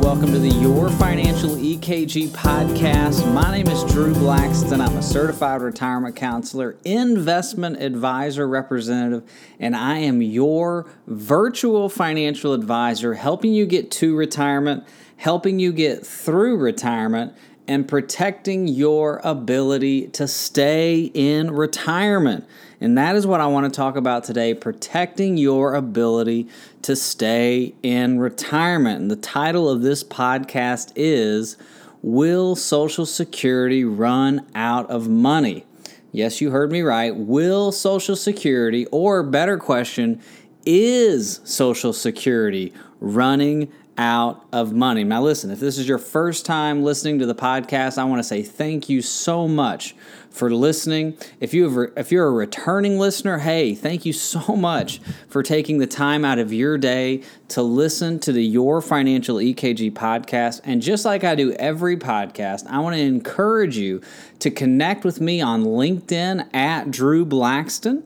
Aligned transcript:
welcome 0.00 0.32
to 0.32 0.38
the 0.38 0.48
Your 0.48 0.88
Financial 0.88 1.50
EKG 1.50 2.28
podcast. 2.28 3.30
My 3.34 3.50
name 3.50 3.68
is 3.68 3.84
Drew 3.92 4.14
Blackston. 4.14 4.80
I'm 4.80 4.96
a 4.96 5.02
certified 5.02 5.60
retirement 5.60 6.16
counselor, 6.16 6.76
investment 6.86 7.82
advisor 7.82 8.48
representative, 8.48 9.22
and 9.58 9.76
I 9.76 9.98
am 9.98 10.22
your 10.22 10.86
virtual 11.06 11.90
financial 11.90 12.54
advisor, 12.54 13.12
helping 13.12 13.52
you 13.52 13.66
get 13.66 13.90
to 13.92 14.16
retirement, 14.16 14.84
helping 15.18 15.58
you 15.58 15.70
get 15.70 16.06
through 16.06 16.56
retirement, 16.56 17.34
and 17.68 17.86
protecting 17.86 18.68
your 18.68 19.20
ability 19.22 20.08
to 20.08 20.26
stay 20.26 21.10
in 21.12 21.50
retirement. 21.50 22.46
And 22.80 22.96
that 22.96 23.14
is 23.14 23.26
what 23.26 23.40
I 23.40 23.46
want 23.46 23.70
to 23.72 23.76
talk 23.76 23.96
about 23.96 24.24
today 24.24 24.54
protecting 24.54 25.36
your 25.36 25.74
ability 25.74 26.48
to 26.82 26.96
stay 26.96 27.74
in 27.82 28.18
retirement. 28.18 29.00
And 29.02 29.10
the 29.10 29.16
title 29.16 29.68
of 29.68 29.82
this 29.82 30.02
podcast 30.02 30.92
is 30.96 31.58
Will 32.02 32.56
Social 32.56 33.04
Security 33.04 33.84
Run 33.84 34.46
Out 34.54 34.88
of 34.88 35.08
Money? 35.08 35.66
Yes, 36.12 36.40
you 36.40 36.50
heard 36.50 36.72
me 36.72 36.80
right. 36.80 37.14
Will 37.14 37.70
Social 37.70 38.16
Security, 38.16 38.86
or 38.86 39.22
better 39.22 39.58
question, 39.58 40.20
is 40.64 41.40
Social 41.44 41.92
Security 41.92 42.72
running 42.98 43.70
out 43.98 44.44
of 44.52 44.72
money? 44.72 45.04
Now, 45.04 45.22
listen, 45.22 45.50
if 45.50 45.60
this 45.60 45.76
is 45.76 45.86
your 45.86 45.98
first 45.98 46.46
time 46.46 46.82
listening 46.82 47.18
to 47.18 47.26
the 47.26 47.34
podcast, 47.34 47.98
I 47.98 48.04
want 48.04 48.20
to 48.20 48.24
say 48.24 48.42
thank 48.42 48.88
you 48.88 49.02
so 49.02 49.46
much 49.46 49.94
for 50.30 50.50
listening. 50.50 51.16
If 51.40 51.52
you 51.52 51.68
have, 51.68 51.92
if 51.96 52.12
you're 52.12 52.26
a 52.26 52.32
returning 52.32 52.98
listener, 52.98 53.38
hey, 53.38 53.74
thank 53.74 54.06
you 54.06 54.12
so 54.12 54.56
much 54.56 55.00
for 55.28 55.42
taking 55.42 55.78
the 55.78 55.86
time 55.86 56.24
out 56.24 56.38
of 56.38 56.52
your 56.52 56.78
day 56.78 57.22
to 57.48 57.62
listen 57.62 58.20
to 58.20 58.32
the 58.32 58.44
Your 58.44 58.80
Financial 58.80 59.36
EKG 59.36 59.92
podcast. 59.92 60.60
And 60.64 60.80
just 60.80 61.04
like 61.04 61.24
I 61.24 61.34
do 61.34 61.52
every 61.54 61.96
podcast, 61.96 62.66
I 62.68 62.78
want 62.78 62.96
to 62.96 63.02
encourage 63.02 63.76
you 63.76 64.00
to 64.38 64.50
connect 64.50 65.04
with 65.04 65.20
me 65.20 65.40
on 65.40 65.64
LinkedIn 65.64 66.54
at 66.54 66.90
Drew 66.90 67.26
Blackston. 67.26 68.02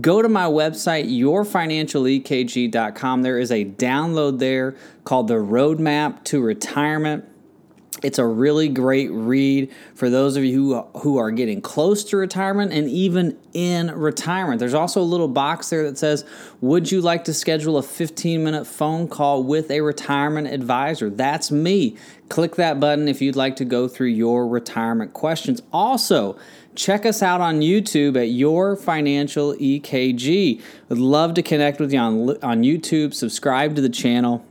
Go 0.00 0.22
to 0.22 0.28
my 0.28 0.46
website, 0.46 1.10
yourfinancialekg.com. 1.10 3.22
There 3.22 3.38
is 3.38 3.52
a 3.52 3.64
download 3.64 4.38
there 4.38 4.76
called 5.04 5.28
the 5.28 5.34
Roadmap 5.34 6.24
to 6.24 6.40
Retirement. 6.40 7.24
It's 8.02 8.18
a 8.18 8.26
really 8.26 8.68
great 8.68 9.10
read 9.10 9.72
for 9.94 10.10
those 10.10 10.36
of 10.36 10.44
you 10.44 10.74
who, 10.74 10.82
who 11.00 11.16
are 11.16 11.30
getting 11.30 11.62
close 11.62 12.04
to 12.04 12.18
retirement 12.18 12.72
and 12.72 12.90
even 12.90 13.38
in 13.54 13.90
retirement. 13.90 14.58
There's 14.58 14.74
also 14.74 15.00
a 15.00 15.02
little 15.02 15.28
box 15.28 15.70
there 15.70 15.82
that 15.84 15.96
says, 15.96 16.26
Would 16.60 16.92
you 16.92 17.00
like 17.00 17.24
to 17.24 17.32
schedule 17.32 17.78
a 17.78 17.82
15 17.82 18.44
minute 18.44 18.66
phone 18.66 19.08
call 19.08 19.42
with 19.42 19.70
a 19.70 19.80
retirement 19.80 20.48
advisor? 20.48 21.08
That's 21.08 21.50
me. 21.50 21.96
Click 22.28 22.56
that 22.56 22.80
button 22.80 23.08
if 23.08 23.22
you'd 23.22 23.36
like 23.36 23.56
to 23.56 23.64
go 23.64 23.88
through 23.88 24.08
your 24.08 24.46
retirement 24.46 25.14
questions. 25.14 25.62
Also, 25.72 26.36
check 26.74 27.06
us 27.06 27.22
out 27.22 27.40
on 27.40 27.60
YouTube 27.60 28.16
at 28.20 28.28
Your 28.28 28.76
Financial 28.76 29.54
EKG. 29.54 30.60
Would 30.90 30.98
love 30.98 31.32
to 31.34 31.42
connect 31.42 31.80
with 31.80 31.94
you 31.94 31.98
on, 31.98 32.28
on 32.42 32.62
YouTube. 32.62 33.14
Subscribe 33.14 33.74
to 33.76 33.80
the 33.80 33.88
channel. 33.88 34.44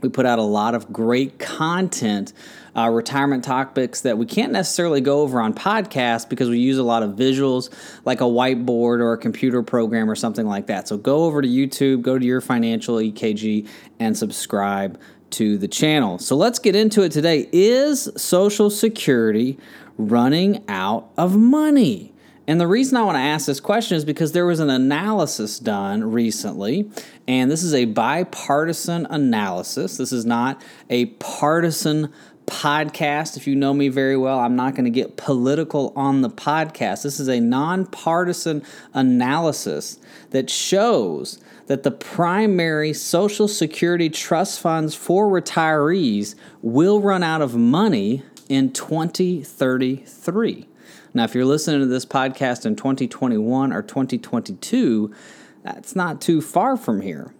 We 0.00 0.08
put 0.08 0.26
out 0.26 0.38
a 0.38 0.42
lot 0.42 0.74
of 0.74 0.92
great 0.92 1.38
content 1.38 2.32
uh, 2.76 2.88
retirement 2.88 3.44
topics 3.44 4.00
that 4.02 4.16
we 4.16 4.26
can't 4.26 4.52
necessarily 4.52 5.00
go 5.00 5.20
over 5.20 5.40
on 5.40 5.52
podcasts 5.52 6.28
because 6.28 6.48
we 6.48 6.58
use 6.58 6.78
a 6.78 6.82
lot 6.82 7.02
of 7.02 7.10
visuals 7.10 7.70
like 8.04 8.20
a 8.20 8.24
whiteboard 8.24 9.00
or 9.00 9.12
a 9.12 9.18
computer 9.18 9.62
program 9.62 10.10
or 10.10 10.14
something 10.14 10.46
like 10.46 10.66
that. 10.66 10.88
So 10.88 10.96
go 10.96 11.24
over 11.24 11.42
to 11.42 11.48
YouTube, 11.48 12.02
go 12.02 12.18
to 12.18 12.24
your 12.24 12.40
financial 12.40 12.96
EKG, 12.96 13.68
and 14.00 14.16
subscribe 14.16 14.98
to 15.30 15.58
the 15.58 15.68
channel. 15.68 16.18
So 16.18 16.36
let's 16.36 16.58
get 16.58 16.76
into 16.76 17.02
it 17.02 17.12
today. 17.12 17.48
Is 17.52 18.08
Social 18.16 18.70
Security 18.70 19.58
running 19.96 20.64
out 20.68 21.10
of 21.16 21.36
money? 21.36 22.12
And 22.46 22.60
the 22.60 22.66
reason 22.66 22.96
I 22.96 23.04
want 23.04 23.16
to 23.16 23.20
ask 23.20 23.46
this 23.46 23.60
question 23.60 23.96
is 23.96 24.04
because 24.04 24.32
there 24.32 24.46
was 24.46 24.58
an 24.58 24.68
analysis 24.68 25.60
done 25.60 26.10
recently, 26.10 26.90
and 27.28 27.50
this 27.50 27.62
is 27.62 27.72
a 27.72 27.84
bipartisan 27.84 29.06
analysis. 29.06 29.96
This 29.96 30.12
is 30.12 30.26
not 30.26 30.60
a 30.90 31.06
partisan 31.06 32.12
podcast. 32.46 33.36
If 33.36 33.46
you 33.46 33.54
know 33.54 33.74
me 33.74 33.88
very 33.88 34.16
well, 34.16 34.38
I'm 34.38 34.56
not 34.56 34.74
going 34.74 34.84
to 34.84 34.90
get 34.90 35.16
political 35.16 35.92
on 35.96 36.22
the 36.22 36.30
podcast. 36.30 37.02
This 37.02 37.18
is 37.20 37.28
a 37.28 37.40
nonpartisan 37.40 38.62
analysis 38.94 39.98
that 40.30 40.50
shows 40.50 41.38
that 41.66 41.82
the 41.82 41.90
primary 41.90 42.92
Social 42.92 43.48
Security 43.48 44.10
trust 44.10 44.60
funds 44.60 44.94
for 44.94 45.28
retirees 45.28 46.34
will 46.60 47.00
run 47.00 47.22
out 47.22 47.40
of 47.40 47.56
money 47.56 48.22
in 48.48 48.72
2033. 48.72 50.68
Now, 51.14 51.24
if 51.24 51.34
you're 51.34 51.44
listening 51.44 51.80
to 51.80 51.86
this 51.86 52.06
podcast 52.06 52.66
in 52.66 52.76
2021 52.76 53.72
or 53.72 53.82
2022, 53.82 55.14
that's 55.62 55.94
not 55.94 56.20
too 56.20 56.40
far 56.40 56.76
from 56.76 57.00
here. 57.00 57.32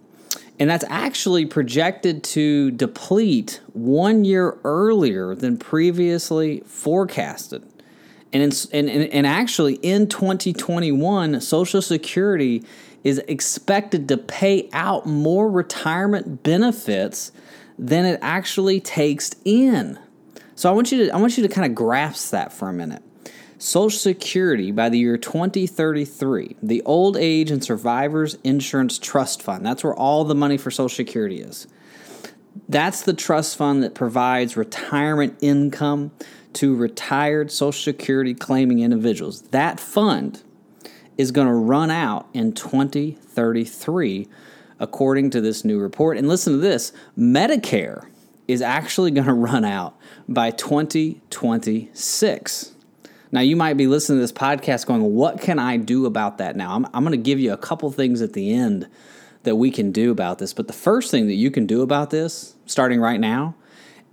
And 0.59 0.69
that's 0.69 0.85
actually 0.87 1.45
projected 1.45 2.23
to 2.25 2.71
deplete 2.71 3.59
one 3.73 4.23
year 4.23 4.57
earlier 4.63 5.35
than 5.35 5.57
previously 5.57 6.61
forecasted. 6.65 7.63
And, 8.31 8.43
in, 8.71 8.89
and, 8.89 9.09
and 9.11 9.27
actually, 9.27 9.75
in 9.75 10.07
2021, 10.07 11.41
Social 11.41 11.81
Security 11.81 12.63
is 13.03 13.19
expected 13.27 14.07
to 14.07 14.17
pay 14.17 14.69
out 14.73 15.05
more 15.05 15.49
retirement 15.49 16.43
benefits 16.43 17.31
than 17.77 18.05
it 18.05 18.19
actually 18.21 18.79
takes 18.79 19.31
in. 19.45 19.99
So 20.55 20.69
I 20.69 20.73
want 20.73 20.91
you 20.91 21.05
to 21.05 21.11
I 21.13 21.17
want 21.17 21.37
you 21.37 21.45
to 21.47 21.53
kind 21.53 21.65
of 21.65 21.75
grasp 21.75 22.31
that 22.31 22.53
for 22.53 22.69
a 22.69 22.73
minute. 22.73 23.03
Social 23.63 23.97
Security 23.97 24.71
by 24.71 24.89
the 24.89 24.99
year 24.99 25.17
2033, 25.17 26.57
the 26.61 26.83
Old 26.83 27.15
Age 27.15 27.49
and 27.49 27.63
Survivors 27.63 28.37
Insurance 28.43 28.99
Trust 28.99 29.41
Fund. 29.41 29.65
That's 29.65 29.85
where 29.85 29.95
all 29.95 30.25
the 30.25 30.35
money 30.35 30.57
for 30.57 30.69
Social 30.69 30.93
Security 30.93 31.39
is. 31.39 31.65
That's 32.67 33.03
the 33.03 33.13
trust 33.13 33.55
fund 33.55 33.81
that 33.81 33.95
provides 33.95 34.57
retirement 34.57 35.37
income 35.39 36.11
to 36.53 36.75
retired 36.75 37.53
Social 37.53 37.93
Security 37.93 38.33
claiming 38.33 38.79
individuals. 38.79 39.43
That 39.43 39.79
fund 39.79 40.43
is 41.17 41.31
going 41.31 41.47
to 41.47 41.53
run 41.53 41.89
out 41.89 42.27
in 42.33 42.51
2033, 42.51 44.27
according 44.77 45.29
to 45.29 45.39
this 45.39 45.63
new 45.63 45.79
report. 45.79 46.17
And 46.17 46.27
listen 46.27 46.51
to 46.51 46.59
this 46.59 46.91
Medicare 47.17 48.07
is 48.45 48.61
actually 48.61 49.11
going 49.11 49.27
to 49.27 49.33
run 49.33 49.63
out 49.63 49.95
by 50.27 50.51
2026. 50.51 52.73
Now, 53.33 53.41
you 53.41 53.55
might 53.55 53.77
be 53.77 53.87
listening 53.87 54.19
to 54.19 54.21
this 54.21 54.31
podcast 54.31 54.85
going, 54.85 55.01
What 55.15 55.41
can 55.41 55.57
I 55.57 55.77
do 55.77 56.05
about 56.05 56.37
that 56.37 56.55
now? 56.55 56.75
I'm, 56.75 56.85
I'm 56.93 57.03
going 57.03 57.11
to 57.11 57.17
give 57.17 57.39
you 57.39 57.51
a 57.51 57.57
couple 57.57 57.89
things 57.91 58.21
at 58.21 58.33
the 58.33 58.53
end 58.53 58.87
that 59.41 59.55
we 59.55 59.71
can 59.71 59.91
do 59.91 60.11
about 60.11 60.37
this. 60.37 60.53
But 60.53 60.67
the 60.67 60.73
first 60.73 61.09
thing 61.09 61.25
that 61.25 61.33
you 61.33 61.49
can 61.49 61.65
do 61.65 61.81
about 61.81 62.11
this, 62.11 62.55
starting 62.67 63.01
right 63.01 63.19
now, 63.19 63.55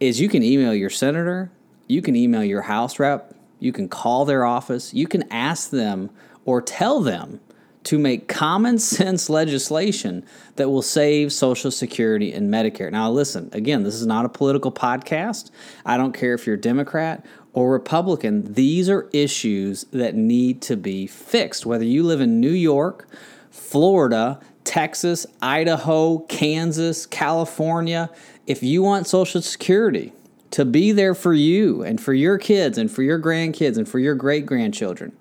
is 0.01 0.23
you 0.23 0.31
can 0.31 0.43
email 0.43 0.73
your 0.73 0.89
senator, 0.89 1.53
you 1.87 2.01
can 2.01 2.17
email 2.17 2.43
your 2.43 2.63
House 2.63 2.99
rep, 2.99 3.35
you 3.59 3.73
can 3.73 3.91
call 3.91 4.25
their 4.25 4.47
office, 4.47 4.95
you 4.95 5.07
can 5.07 5.31
ask 5.31 5.69
them 5.69 6.09
or 6.47 6.63
tell 6.63 7.01
them 7.01 7.41
to 7.83 7.99
make 7.99 8.29
common 8.29 8.79
sense 8.79 9.29
legislation 9.29 10.25
that 10.57 10.69
will 10.69 10.83
save 10.83 11.33
Social 11.33 11.71
Security 11.71 12.33
and 12.33 12.53
Medicare. 12.53 12.91
Now, 12.91 13.11
listen, 13.11 13.51
again, 13.53 13.83
this 13.83 13.95
is 13.95 14.07
not 14.07 14.25
a 14.25 14.29
political 14.29 14.73
podcast. 14.73 15.51
I 15.85 15.97
don't 15.97 16.13
care 16.13 16.35
if 16.35 16.47
you're 16.47 16.57
a 16.57 16.61
Democrat 16.61 17.25
or 17.53 17.73
Republican, 17.73 18.55
these 18.55 18.89
are 18.89 19.09
issues 19.13 19.85
that 19.93 20.15
need 20.15 20.63
to 20.63 20.77
be 20.77 21.07
fixed. 21.07 21.67
Whether 21.67 21.85
you 21.85 22.03
live 22.03 22.21
in 22.21 22.41
New 22.41 22.53
York, 22.53 23.09
Florida, 23.51 24.41
Texas, 24.65 25.27
Idaho, 25.43 26.21
Kansas, 26.21 27.07
California, 27.07 28.11
if 28.47 28.63
you 28.63 28.83
want 28.83 29.07
Social 29.07 29.43
Security 29.43 30.13
to 30.53 30.65
be 30.65 30.93
there 30.93 31.15
for 31.15 31.35
you 31.35 31.83
and 31.83 32.01
for 32.01 32.13
your 32.13 32.39
kids 32.39 32.79
and 32.79 32.91
for 32.91 33.03
your 33.03 33.19
grandkids 33.19 33.77
and 33.77 33.89
for 33.89 33.99
your 33.99 34.15
great 34.15 34.47
grandchildren, 34.47 35.13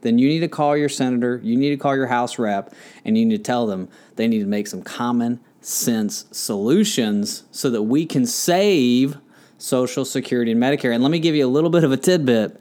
then 0.00 0.18
you 0.18 0.28
need 0.28 0.40
to 0.40 0.48
call 0.48 0.76
your 0.76 0.88
senator, 0.88 1.40
you 1.42 1.56
need 1.56 1.70
to 1.70 1.76
call 1.76 1.96
your 1.96 2.06
House 2.06 2.38
rep, 2.38 2.72
and 3.04 3.18
you 3.18 3.26
need 3.26 3.36
to 3.36 3.42
tell 3.42 3.66
them 3.66 3.88
they 4.16 4.28
need 4.28 4.40
to 4.40 4.46
make 4.46 4.66
some 4.66 4.82
common 4.82 5.40
sense 5.60 6.26
solutions 6.30 7.44
so 7.50 7.68
that 7.70 7.82
we 7.82 8.06
can 8.06 8.24
save 8.24 9.18
Social 9.58 10.04
Security 10.04 10.52
and 10.52 10.62
Medicare. 10.62 10.94
And 10.94 11.02
let 11.02 11.10
me 11.10 11.18
give 11.18 11.34
you 11.34 11.46
a 11.46 11.48
little 11.48 11.70
bit 11.70 11.84
of 11.84 11.92
a 11.92 11.96
tidbit 11.96 12.58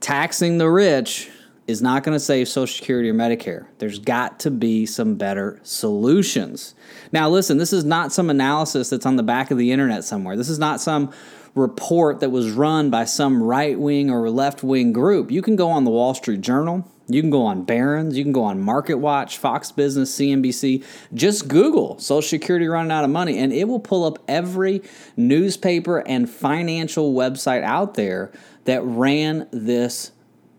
taxing 0.00 0.58
the 0.58 0.70
rich 0.70 1.30
is 1.68 1.82
not 1.82 2.02
going 2.02 2.14
to 2.14 2.20
save 2.20 2.48
Social 2.48 2.74
Security 2.74 3.10
or 3.10 3.14
Medicare. 3.14 3.66
There's 3.76 3.98
got 3.98 4.40
to 4.40 4.50
be 4.50 4.86
some 4.86 5.16
better 5.16 5.60
solutions. 5.62 6.74
Now, 7.12 7.28
listen, 7.28 7.58
this 7.58 7.74
is 7.74 7.84
not 7.84 8.10
some 8.10 8.30
analysis 8.30 8.88
that's 8.88 9.04
on 9.04 9.16
the 9.16 9.22
back 9.22 9.50
of 9.50 9.58
the 9.58 9.70
internet 9.70 10.02
somewhere. 10.02 10.34
This 10.34 10.48
is 10.48 10.58
not 10.58 10.80
some 10.80 11.12
report 11.54 12.20
that 12.20 12.30
was 12.30 12.52
run 12.52 12.88
by 12.88 13.04
some 13.04 13.42
right 13.42 13.78
wing 13.78 14.10
or 14.10 14.30
left 14.30 14.62
wing 14.62 14.94
group. 14.94 15.30
You 15.30 15.42
can 15.42 15.56
go 15.56 15.68
on 15.68 15.84
the 15.84 15.90
Wall 15.90 16.14
Street 16.14 16.40
Journal, 16.40 16.90
you 17.06 17.20
can 17.20 17.30
go 17.30 17.44
on 17.44 17.64
Barron's, 17.64 18.16
you 18.16 18.24
can 18.24 18.32
go 18.32 18.44
on 18.44 18.60
Market 18.60 18.96
Watch, 18.96 19.36
Fox 19.36 19.70
Business, 19.70 20.16
CNBC. 20.16 20.84
Just 21.12 21.48
Google 21.48 21.98
Social 21.98 22.28
Security 22.28 22.66
running 22.66 22.92
out 22.92 23.04
of 23.04 23.10
money, 23.10 23.38
and 23.38 23.52
it 23.52 23.68
will 23.68 23.80
pull 23.80 24.04
up 24.04 24.18
every 24.26 24.82
newspaper 25.16 25.98
and 26.06 26.30
financial 26.30 27.14
website 27.14 27.62
out 27.62 27.94
there 27.94 28.30
that 28.64 28.82
ran 28.84 29.48
this 29.50 30.12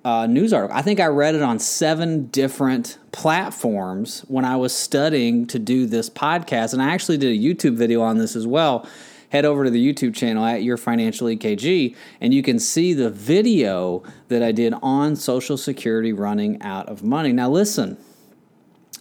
uh, 0.06 0.28
news 0.28 0.54
article. 0.54 0.76
I 0.76 0.82
think 0.82 1.00
I 1.00 1.08
read 1.08 1.36
it 1.36 1.42
on 1.42 1.60
seven 1.60 2.28
different 2.28 2.98
platforms 3.12 4.22
when 4.28 4.46
I 4.46 4.56
was 4.56 4.74
studying 4.74 5.46
to 5.48 5.60
do 5.60 5.86
this 5.86 6.10
podcast. 6.10 6.74
And 6.74 6.82
I 6.82 6.92
actually 6.92 7.18
did 7.18 7.32
a 7.32 7.40
YouTube 7.40 7.76
video 7.76 8.02
on 8.02 8.18
this 8.18 8.36
as 8.36 8.48
well. 8.48 8.88
Head 9.30 9.46
over 9.46 9.64
to 9.64 9.70
the 9.70 9.94
YouTube 9.94 10.16
channel 10.16 10.44
at 10.44 10.64
Your 10.64 10.78
Financial 10.78 11.28
EKG, 11.28 11.96
and 12.20 12.34
you 12.34 12.42
can 12.42 12.58
see 12.58 12.94
the 12.94 13.12
video 13.12 14.02
that 14.28 14.42
I 14.42 14.52
did 14.52 14.74
on 14.82 15.16
Social 15.16 15.56
Security 15.56 16.14
running 16.14 16.60
out 16.64 16.90
of 16.90 17.04
money. 17.04 17.32
Now, 17.32 17.48
listen, 17.48 17.98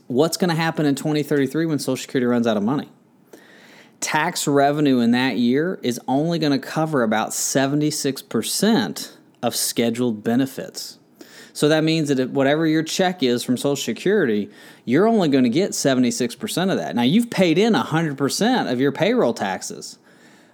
what's 0.06 0.36
going 0.36 0.50
to 0.50 0.56
happen 0.56 0.84
in 0.84 0.94
2033 0.96 1.64
when 1.64 1.78
Social 1.78 1.96
Security 1.96 2.26
runs 2.26 2.46
out 2.46 2.58
of 2.58 2.62
money? 2.62 2.90
Tax 4.00 4.46
revenue 4.46 5.00
in 5.00 5.12
that 5.12 5.38
year 5.38 5.80
is 5.82 5.98
only 6.06 6.38
going 6.38 6.52
to 6.52 6.58
cover 6.58 7.02
about 7.02 7.30
76% 7.30 9.17
of 9.42 9.54
scheduled 9.54 10.22
benefits. 10.22 10.98
So 11.52 11.68
that 11.68 11.82
means 11.82 12.08
that 12.08 12.30
whatever 12.30 12.66
your 12.66 12.84
check 12.84 13.22
is 13.22 13.42
from 13.42 13.56
Social 13.56 13.76
Security, 13.76 14.48
you're 14.84 15.08
only 15.08 15.28
going 15.28 15.44
to 15.44 15.50
get 15.50 15.72
76% 15.72 16.70
of 16.70 16.78
that. 16.78 16.94
Now, 16.94 17.02
you've 17.02 17.30
paid 17.30 17.58
in 17.58 17.72
100% 17.72 18.72
of 18.72 18.80
your 18.80 18.92
payroll 18.92 19.34
taxes, 19.34 19.98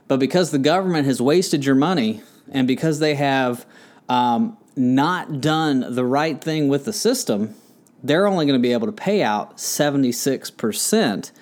but 0.09 0.19
because 0.19 0.51
the 0.51 0.59
government 0.59 1.07
has 1.07 1.21
wasted 1.21 1.65
your 1.65 1.75
money 1.75 2.23
and 2.51 2.67
because 2.67 3.01
they 3.01 3.17
have 3.17 3.67
um, 4.09 4.57
not 4.77 5.43
done 5.43 5.95
the 5.95 6.05
right 6.05 6.41
thing 6.41 6.69
with 6.69 6.87
the 6.87 6.93
system, 6.93 7.55
they're 8.03 8.27
only 8.27 8.47
going 8.47 8.59
to 8.59 8.63
be 8.63 8.73
able 8.73 8.87
to 8.87 8.93
pay 8.93 9.23
out 9.23 9.59
76% 9.59 11.33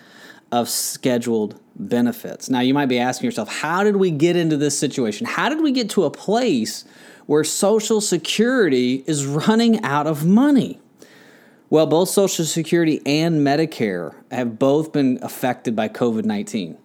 of 0.50 0.68
scheduled 0.68 1.60
benefits. 1.76 2.50
Now, 2.50 2.60
you 2.60 2.74
might 2.74 2.86
be 2.86 2.98
asking 2.98 3.26
yourself, 3.26 3.48
how 3.48 3.84
did 3.84 3.96
we 3.96 4.10
get 4.10 4.36
into 4.36 4.56
this 4.56 4.78
situation? 4.78 5.26
How 5.26 5.48
did 5.48 5.62
we 5.62 5.72
get 5.72 5.90
to 5.90 6.04
a 6.04 6.10
place 6.10 6.84
where 7.26 7.44
Social 7.44 8.00
Security 8.00 9.04
is 9.06 9.26
running 9.26 9.82
out 9.84 10.06
of 10.06 10.24
money. 10.24 10.80
Well, 11.70 11.86
both 11.86 12.10
Social 12.10 12.44
Security 12.44 13.00
and 13.06 13.46
Medicare 13.46 14.14
have 14.30 14.58
both 14.58 14.92
been 14.92 15.18
affected 15.22 15.74
by 15.74 15.88
COVID 15.88 16.24
19. 16.24 16.76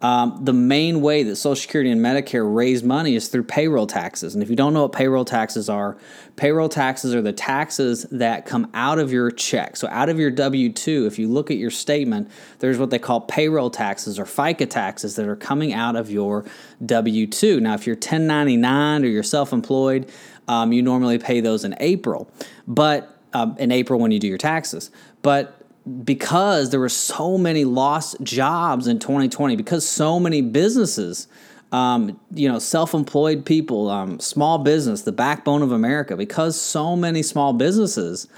Um, 0.00 0.38
the 0.44 0.52
main 0.52 1.00
way 1.00 1.24
that 1.24 1.34
Social 1.36 1.60
Security 1.60 1.90
and 1.90 2.00
Medicare 2.00 2.54
raise 2.54 2.84
money 2.84 3.16
is 3.16 3.26
through 3.26 3.42
payroll 3.42 3.86
taxes. 3.86 4.34
And 4.34 4.44
if 4.44 4.48
you 4.48 4.54
don't 4.54 4.72
know 4.72 4.82
what 4.82 4.92
payroll 4.92 5.24
taxes 5.24 5.68
are, 5.68 5.96
payroll 6.36 6.68
taxes 6.68 7.16
are 7.16 7.22
the 7.22 7.32
taxes 7.32 8.04
that 8.12 8.46
come 8.46 8.70
out 8.74 9.00
of 9.00 9.12
your 9.12 9.32
check. 9.32 9.76
So, 9.76 9.88
out 9.88 10.08
of 10.08 10.20
your 10.20 10.30
W 10.30 10.72
2, 10.72 11.06
if 11.06 11.18
you 11.18 11.26
look 11.28 11.50
at 11.50 11.56
your 11.56 11.72
statement, 11.72 12.30
there's 12.60 12.78
what 12.78 12.90
they 12.90 13.00
call 13.00 13.22
payroll 13.22 13.70
taxes 13.70 14.20
or 14.20 14.24
FICA 14.24 14.70
taxes 14.70 15.16
that 15.16 15.26
are 15.26 15.36
coming 15.36 15.72
out 15.72 15.96
of 15.96 16.10
your 16.12 16.44
W 16.86 17.26
2. 17.26 17.58
Now, 17.58 17.74
if 17.74 17.84
you're 17.84 17.96
1099 17.96 19.04
or 19.04 19.08
you're 19.08 19.24
self 19.24 19.52
employed, 19.52 20.10
um, 20.46 20.72
you 20.72 20.80
normally 20.80 21.18
pay 21.18 21.40
those 21.40 21.64
in 21.64 21.74
April, 21.80 22.30
but 22.68 23.18
um, 23.32 23.56
in 23.58 23.72
April 23.72 23.98
when 23.98 24.12
you 24.12 24.20
do 24.20 24.28
your 24.28 24.38
taxes. 24.38 24.92
But 25.22 25.60
because 26.04 26.70
there 26.70 26.80
were 26.80 26.88
so 26.88 27.38
many 27.38 27.64
lost 27.64 28.16
jobs 28.22 28.86
in 28.86 28.98
2020, 28.98 29.56
because 29.56 29.86
so 29.88 30.18
many 30.18 30.42
businesses, 30.42 31.28
um, 31.72 32.18
you 32.34 32.48
know, 32.48 32.58
self-employed 32.58 33.44
people, 33.44 33.90
um, 33.90 34.18
small 34.20 34.58
business, 34.58 35.02
the 35.02 35.12
backbone 35.12 35.62
of 35.62 35.72
America, 35.72 36.16
because 36.16 36.60
so 36.60 36.96
many 36.96 37.22
small 37.22 37.52
businesses 37.52 38.28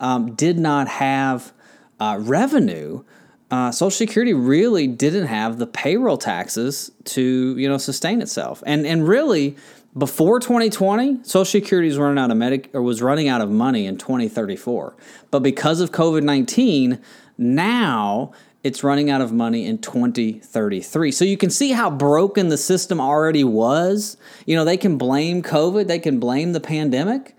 um, 0.00 0.34
did 0.34 0.58
not 0.58 0.88
have 0.88 1.52
uh, 2.00 2.18
revenue. 2.20 3.02
Uh, 3.50 3.70
Social 3.70 3.90
Security 3.90 4.32
really 4.32 4.86
didn't 4.86 5.26
have 5.26 5.58
the 5.58 5.66
payroll 5.66 6.16
taxes 6.16 6.90
to 7.04 7.56
you 7.58 7.68
know 7.68 7.78
sustain 7.78 8.22
itself, 8.22 8.62
and 8.64 8.86
and 8.86 9.06
really 9.06 9.56
before 9.96 10.38
2020, 10.38 11.24
Social 11.24 11.44
Security 11.44 11.88
was 11.88 11.98
running 11.98 12.18
out 12.18 12.30
of 12.30 12.36
medic 12.36 12.70
or 12.72 12.82
was 12.82 13.02
running 13.02 13.28
out 13.28 13.40
of 13.40 13.50
money 13.50 13.86
in 13.86 13.98
2034. 13.98 14.94
But 15.30 15.40
because 15.40 15.80
of 15.80 15.90
COVID 15.90 16.22
19, 16.22 17.00
now 17.38 18.32
it's 18.62 18.84
running 18.84 19.10
out 19.10 19.20
of 19.20 19.32
money 19.32 19.66
in 19.66 19.78
2033. 19.78 21.10
So 21.10 21.24
you 21.24 21.36
can 21.36 21.50
see 21.50 21.72
how 21.72 21.90
broken 21.90 22.48
the 22.48 22.58
system 22.58 23.00
already 23.00 23.42
was. 23.42 24.16
You 24.46 24.54
know, 24.54 24.64
they 24.64 24.76
can 24.76 24.98
blame 24.98 25.42
COVID, 25.42 25.88
they 25.88 25.98
can 25.98 26.20
blame 26.20 26.52
the 26.52 26.60
pandemic, 26.60 27.34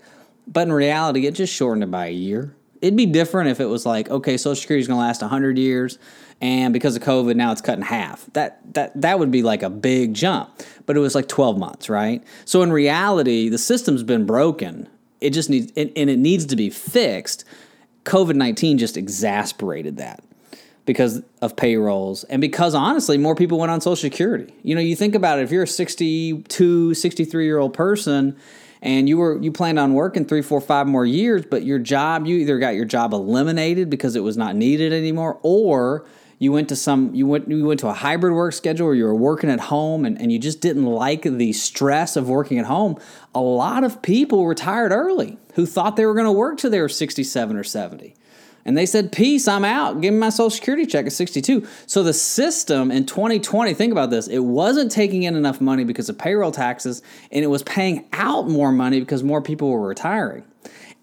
but 0.46 0.66
in 0.66 0.72
reality, 0.72 1.26
it 1.26 1.34
just 1.34 1.54
shortened 1.54 1.84
it 1.84 1.90
by 1.90 2.08
a 2.08 2.12
year. 2.12 2.54
It'd 2.82 2.96
be 2.96 3.06
different 3.06 3.48
if 3.48 3.60
it 3.60 3.66
was 3.66 3.86
like, 3.86 4.10
okay, 4.10 4.36
Social 4.36 4.60
Security 4.60 4.82
is 4.82 4.88
going 4.88 4.98
to 4.98 5.06
last 5.06 5.22
100 5.22 5.56
years 5.56 5.98
and 6.42 6.72
because 6.72 6.96
of 6.96 7.02
COVID, 7.02 7.36
now 7.36 7.52
it's 7.52 7.60
cut 7.60 7.78
in 7.78 7.82
half. 7.82 8.26
That 8.32 8.60
that 8.74 9.00
that 9.00 9.20
would 9.20 9.30
be 9.30 9.42
like 9.42 9.62
a 9.62 9.70
big 9.70 10.12
jump, 10.12 10.50
but 10.86 10.96
it 10.96 11.00
was 11.00 11.14
like 11.14 11.28
12 11.28 11.56
months, 11.56 11.88
right? 11.88 12.22
So 12.44 12.62
in 12.62 12.72
reality, 12.72 13.48
the 13.48 13.58
system's 13.58 14.02
been 14.02 14.26
broken. 14.26 14.88
It 15.20 15.30
just 15.30 15.48
needs 15.48 15.72
and, 15.76 15.92
and 15.96 16.10
it 16.10 16.18
needs 16.18 16.44
to 16.46 16.56
be 16.56 16.68
fixed. 16.68 17.44
COVID 18.04 18.34
19 18.34 18.78
just 18.78 18.96
exasperated 18.96 19.98
that 19.98 20.24
because 20.84 21.22
of 21.40 21.54
payrolls 21.54 22.24
and 22.24 22.40
because 22.40 22.74
honestly 22.74 23.16
more 23.16 23.36
people 23.36 23.56
went 23.56 23.70
on 23.70 23.80
social 23.80 23.94
security 23.94 24.52
you 24.64 24.74
know 24.74 24.80
you 24.80 24.96
think 24.96 25.14
about 25.14 25.38
it 25.38 25.42
if 25.42 25.52
you're 25.52 25.62
a 25.62 25.66
62 25.68 26.94
63 26.94 27.44
year 27.44 27.58
old 27.58 27.72
person 27.72 28.36
and 28.80 29.08
you 29.08 29.16
were 29.16 29.40
you 29.40 29.52
planned 29.52 29.78
on 29.78 29.94
working 29.94 30.24
three 30.24 30.42
four 30.42 30.60
five 30.60 30.88
more 30.88 31.06
years 31.06 31.44
but 31.48 31.62
your 31.62 31.78
job 31.78 32.26
you 32.26 32.38
either 32.38 32.58
got 32.58 32.74
your 32.74 32.84
job 32.84 33.12
eliminated 33.12 33.88
because 33.88 34.16
it 34.16 34.24
was 34.24 34.36
not 34.36 34.56
needed 34.56 34.92
anymore 34.92 35.38
or 35.44 36.04
you 36.42 36.50
went 36.50 36.68
to 36.70 36.74
some 36.74 37.14
you 37.14 37.24
went 37.24 37.48
you 37.48 37.64
went 37.64 37.78
to 37.78 37.86
a 37.86 37.92
hybrid 37.92 38.34
work 38.34 38.52
schedule 38.52 38.88
or 38.88 38.96
you 38.96 39.04
were 39.04 39.14
working 39.14 39.48
at 39.48 39.60
home 39.60 40.04
and, 40.04 40.20
and 40.20 40.32
you 40.32 40.40
just 40.40 40.60
didn't 40.60 40.86
like 40.86 41.22
the 41.22 41.52
stress 41.52 42.16
of 42.16 42.28
working 42.28 42.58
at 42.58 42.66
home 42.66 42.98
a 43.32 43.40
lot 43.40 43.84
of 43.84 44.02
people 44.02 44.44
retired 44.44 44.90
early 44.90 45.38
who 45.54 45.64
thought 45.64 45.94
they 45.94 46.04
were 46.04 46.14
going 46.14 46.26
to 46.26 46.32
work 46.32 46.58
till 46.58 46.68
they 46.68 46.80
were 46.80 46.88
67 46.88 47.56
or 47.56 47.62
70 47.62 48.16
and 48.64 48.76
they 48.76 48.86
said 48.86 49.12
peace 49.12 49.46
i'm 49.46 49.64
out. 49.64 50.00
Give 50.00 50.12
me 50.12 50.18
my 50.18 50.30
social 50.30 50.50
security 50.50 50.84
check 50.84 51.06
at 51.06 51.12
62 51.12 51.64
so 51.86 52.02
the 52.02 52.12
system 52.12 52.90
in 52.90 53.06
2020 53.06 53.72
think 53.74 53.92
about 53.92 54.10
this 54.10 54.26
it 54.26 54.40
wasn't 54.40 54.90
taking 54.90 55.22
in 55.22 55.36
enough 55.36 55.60
money 55.60 55.84
because 55.84 56.08
of 56.08 56.18
payroll 56.18 56.50
taxes 56.50 57.02
and 57.30 57.44
it 57.44 57.48
was 57.48 57.62
paying 57.62 58.08
out 58.12 58.48
more 58.48 58.72
money 58.72 58.98
because 58.98 59.22
more 59.22 59.42
people 59.42 59.70
were 59.70 59.86
retiring. 59.86 60.42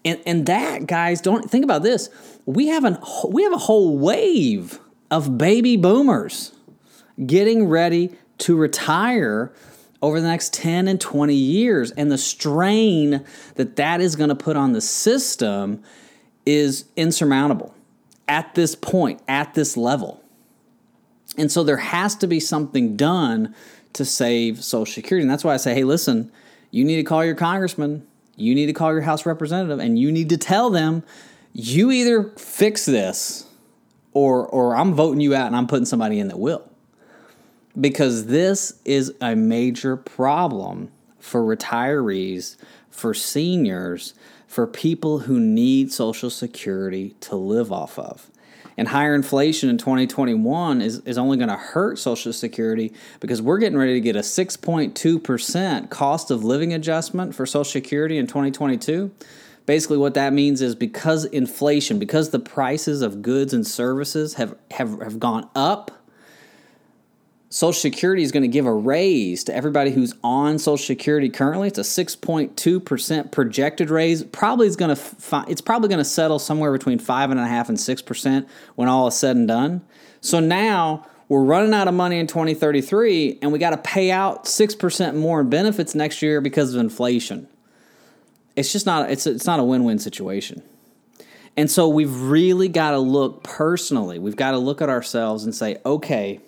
And, 0.04 0.20
and 0.26 0.46
that 0.46 0.86
guys 0.86 1.22
don't 1.22 1.50
think 1.50 1.64
about 1.64 1.82
this 1.82 2.10
we 2.44 2.66
have 2.66 2.84
an 2.84 2.98
we 3.30 3.42
have 3.42 3.54
a 3.54 3.58
whole 3.58 3.96
wave 3.96 4.78
of 5.10 5.36
baby 5.38 5.76
boomers 5.76 6.52
getting 7.26 7.66
ready 7.68 8.12
to 8.38 8.56
retire 8.56 9.52
over 10.02 10.20
the 10.20 10.26
next 10.26 10.54
10 10.54 10.88
and 10.88 11.00
20 11.00 11.34
years. 11.34 11.90
And 11.92 12.10
the 12.10 12.18
strain 12.18 13.24
that 13.56 13.76
that 13.76 14.00
is 14.00 14.16
going 14.16 14.30
to 14.30 14.34
put 14.34 14.56
on 14.56 14.72
the 14.72 14.80
system 14.80 15.82
is 16.46 16.86
insurmountable 16.96 17.74
at 18.26 18.54
this 18.54 18.74
point, 18.74 19.20
at 19.28 19.54
this 19.54 19.76
level. 19.76 20.22
And 21.36 21.50
so 21.50 21.62
there 21.62 21.76
has 21.76 22.14
to 22.16 22.26
be 22.26 22.40
something 22.40 22.96
done 22.96 23.54
to 23.92 24.04
save 24.04 24.62
Social 24.64 24.92
Security. 24.92 25.22
And 25.22 25.30
that's 25.30 25.44
why 25.44 25.54
I 25.54 25.58
say, 25.58 25.74
hey, 25.74 25.84
listen, 25.84 26.30
you 26.70 26.84
need 26.84 26.96
to 26.96 27.02
call 27.02 27.24
your 27.24 27.34
congressman, 27.34 28.06
you 28.36 28.54
need 28.54 28.66
to 28.66 28.72
call 28.72 28.92
your 28.92 29.02
House 29.02 29.26
representative, 29.26 29.78
and 29.80 29.98
you 29.98 30.10
need 30.10 30.28
to 30.30 30.36
tell 30.36 30.70
them 30.70 31.02
you 31.52 31.90
either 31.90 32.30
fix 32.36 32.86
this 32.86 33.46
or 34.12 34.46
or 34.46 34.76
I'm 34.76 34.94
voting 34.94 35.20
you 35.20 35.34
out 35.34 35.46
and 35.46 35.56
I'm 35.56 35.66
putting 35.66 35.86
somebody 35.86 36.18
in 36.18 36.28
that 36.28 36.38
will. 36.38 36.66
Because 37.80 38.26
this 38.26 38.80
is 38.84 39.14
a 39.20 39.36
major 39.36 39.96
problem 39.96 40.90
for 41.20 41.42
retirees, 41.42 42.56
for 42.90 43.14
seniors, 43.14 44.14
for 44.46 44.66
people 44.66 45.20
who 45.20 45.38
need 45.38 45.92
social 45.92 46.30
security 46.30 47.14
to 47.20 47.36
live 47.36 47.70
off 47.70 47.98
of. 47.98 48.30
And 48.76 48.88
higher 48.88 49.14
inflation 49.14 49.68
in 49.68 49.76
2021 49.78 50.80
is, 50.80 51.00
is 51.00 51.18
only 51.18 51.36
going 51.36 51.50
to 51.50 51.56
hurt 51.56 51.98
Social 51.98 52.32
Security 52.32 52.94
because 53.20 53.42
we're 53.42 53.58
getting 53.58 53.76
ready 53.76 53.92
to 53.92 54.00
get 54.00 54.16
a 54.16 54.20
6.2% 54.20 55.90
cost 55.90 56.30
of 56.30 56.44
living 56.44 56.72
adjustment 56.72 57.34
for 57.34 57.44
Social 57.44 57.64
Security 57.64 58.16
in 58.16 58.26
2022. 58.26 59.10
Basically, 59.66 59.98
what 59.98 60.14
that 60.14 60.32
means 60.32 60.62
is 60.62 60.74
because 60.74 61.24
inflation, 61.26 61.98
because 61.98 62.30
the 62.30 62.38
prices 62.38 63.02
of 63.02 63.22
goods 63.22 63.52
and 63.52 63.66
services 63.66 64.34
have, 64.34 64.56
have, 64.70 65.00
have 65.00 65.20
gone 65.20 65.48
up, 65.54 66.00
Social 67.52 67.72
Security 67.72 68.22
is 68.22 68.30
going 68.30 68.44
to 68.44 68.48
give 68.48 68.64
a 68.64 68.72
raise 68.72 69.42
to 69.44 69.54
everybody 69.54 69.90
who's 69.90 70.14
on 70.22 70.56
Social 70.60 70.86
Security 70.86 71.28
currently. 71.28 71.66
It's 71.66 71.78
a 71.78 72.04
6.2% 72.04 73.32
projected 73.32 73.90
raise. 73.90 74.22
Probably 74.22 74.68
is 74.68 74.76
going 74.76 74.90
to 74.90 74.96
fi- 74.96 75.44
it's 75.48 75.60
probably 75.60 75.88
going 75.88 75.98
to 75.98 76.04
settle 76.04 76.38
somewhere 76.38 76.70
between 76.70 77.00
five 77.00 77.32
and 77.32 77.40
a 77.40 77.46
half 77.48 77.68
and 77.68 77.78
six 77.78 78.02
percent 78.02 78.48
when 78.76 78.86
all 78.86 79.08
is 79.08 79.16
said 79.16 79.34
and 79.34 79.48
done. 79.48 79.82
So 80.20 80.38
now 80.38 81.04
we're 81.28 81.42
running 81.42 81.74
out 81.74 81.88
of 81.88 81.94
money 81.94 82.20
in 82.20 82.28
2033, 82.28 83.40
and 83.42 83.50
we 83.50 83.58
got 83.58 83.70
to 83.70 83.78
pay 83.78 84.12
out 84.12 84.46
six 84.46 84.76
percent 84.76 85.16
more 85.16 85.40
in 85.40 85.50
benefits 85.50 85.96
next 85.96 86.22
year 86.22 86.40
because 86.40 86.72
of 86.72 86.80
inflation. 86.80 87.48
It's 88.60 88.72
just 88.72 88.86
not 88.86 89.10
it's 89.10 89.26
it's 89.26 89.46
not 89.46 89.58
a 89.58 89.64
win 89.64 89.84
win 89.84 89.98
situation. 89.98 90.62
And 91.56 91.70
so 91.70 91.88
we've 91.88 92.14
really 92.14 92.68
got 92.68 92.92
to 92.92 92.98
look 92.98 93.42
personally. 93.42 94.18
We've 94.18 94.36
got 94.36 94.52
to 94.52 94.58
look 94.58 94.80
at 94.80 94.88
ourselves 94.88 95.44
and 95.44 95.54
say, 95.54 95.78
okay 95.84 96.40